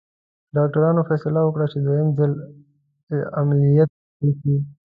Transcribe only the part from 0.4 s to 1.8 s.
ډاکټرانو فیصله وکړه چې